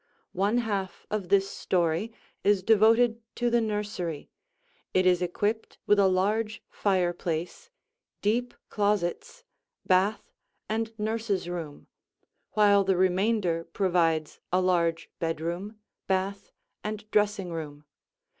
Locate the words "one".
0.33-0.57